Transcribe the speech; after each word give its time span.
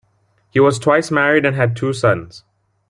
He 0.49 0.59
was 0.59 0.79
twice 0.79 1.11
married 1.11 1.45
and 1.45 1.55
had 1.55 1.75
two 1.75 1.93
sons. 1.93 2.43